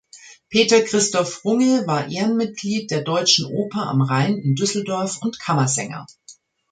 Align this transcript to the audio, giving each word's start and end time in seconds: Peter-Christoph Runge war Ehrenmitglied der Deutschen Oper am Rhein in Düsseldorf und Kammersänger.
Peter-Christoph 0.49 1.45
Runge 1.45 1.85
war 1.85 2.09
Ehrenmitglied 2.09 2.89
der 2.89 3.03
Deutschen 3.03 3.45
Oper 3.45 3.85
am 3.87 4.01
Rhein 4.01 4.35
in 4.39 4.55
Düsseldorf 4.55 5.17
und 5.21 5.39
Kammersänger. 5.39 6.07